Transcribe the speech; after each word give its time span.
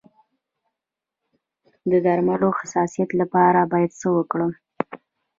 د 1.89 1.91
درملو 2.05 2.49
د 2.53 2.55
حساسیت 2.59 3.09
لپاره 3.21 3.59
باید 3.71 3.91
څه 3.99 4.07
وکړم؟ 4.17 4.51